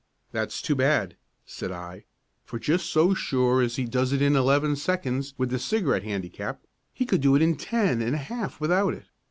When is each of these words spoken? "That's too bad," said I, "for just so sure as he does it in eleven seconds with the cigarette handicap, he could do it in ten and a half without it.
"That's 0.31 0.63
too 0.63 0.73
bad," 0.73 1.15
said 1.45 1.71
I, 1.71 2.05
"for 2.43 2.57
just 2.57 2.87
so 2.87 3.13
sure 3.13 3.61
as 3.61 3.75
he 3.75 3.85
does 3.85 4.11
it 4.13 4.19
in 4.19 4.35
eleven 4.35 4.75
seconds 4.75 5.35
with 5.37 5.51
the 5.51 5.59
cigarette 5.59 6.01
handicap, 6.01 6.65
he 6.91 7.05
could 7.05 7.21
do 7.21 7.35
it 7.35 7.41
in 7.43 7.55
ten 7.55 8.01
and 8.01 8.15
a 8.15 8.17
half 8.17 8.59
without 8.59 8.95
it. 8.95 9.05